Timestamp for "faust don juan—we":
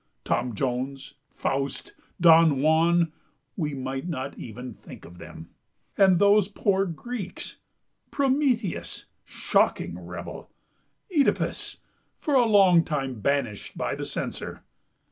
1.29-3.75